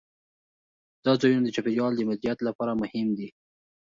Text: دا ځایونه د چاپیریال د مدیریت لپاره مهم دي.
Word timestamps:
دا 1.05 1.11
ځایونه 1.21 1.43
د 1.45 1.49
چاپیریال 1.55 1.93
د 1.95 2.01
مدیریت 2.09 2.39
لپاره 2.47 2.79
مهم 2.81 3.07
دي. 3.17 3.29